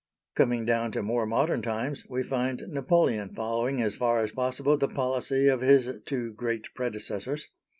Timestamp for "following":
3.35-3.83